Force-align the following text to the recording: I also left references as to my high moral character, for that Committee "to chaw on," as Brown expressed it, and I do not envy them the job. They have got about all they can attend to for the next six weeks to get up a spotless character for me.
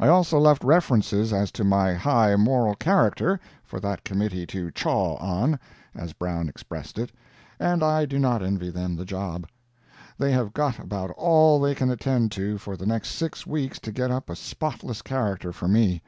I 0.00 0.08
also 0.08 0.38
left 0.38 0.64
references 0.64 1.30
as 1.30 1.52
to 1.52 1.62
my 1.62 1.92
high 1.92 2.36
moral 2.36 2.74
character, 2.74 3.38
for 3.62 3.80
that 3.80 4.02
Committee 4.02 4.46
"to 4.46 4.70
chaw 4.70 5.16
on," 5.18 5.58
as 5.94 6.14
Brown 6.14 6.48
expressed 6.48 6.96
it, 6.98 7.12
and 7.60 7.82
I 7.82 8.06
do 8.06 8.18
not 8.18 8.42
envy 8.42 8.70
them 8.70 8.96
the 8.96 9.04
job. 9.04 9.46
They 10.16 10.32
have 10.32 10.54
got 10.54 10.78
about 10.78 11.10
all 11.18 11.60
they 11.60 11.74
can 11.74 11.90
attend 11.90 12.32
to 12.32 12.56
for 12.56 12.78
the 12.78 12.86
next 12.86 13.10
six 13.10 13.46
weeks 13.46 13.78
to 13.80 13.92
get 13.92 14.10
up 14.10 14.30
a 14.30 14.36
spotless 14.36 15.02
character 15.02 15.52
for 15.52 15.68
me. 15.68 16.00